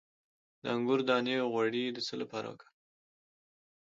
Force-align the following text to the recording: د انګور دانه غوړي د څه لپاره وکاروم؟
د 0.61 0.63
انګور 0.75 1.01
دانه 1.09 1.35
غوړي 1.51 1.83
د 1.91 1.97
څه 2.07 2.13
لپاره 2.21 2.47
وکاروم؟ 2.49 2.73